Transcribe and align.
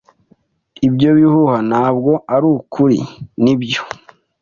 Ibyo 0.87 1.09
bihuha 1.17 1.57
ntabwo 1.69 2.11
arukuri, 2.35 2.99
nibyo? 3.43 3.81